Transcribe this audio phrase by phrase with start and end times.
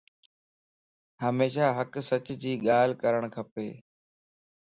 [1.23, 3.53] ھميشا ھق سچ جي ڳالھه ڪرڻ کپ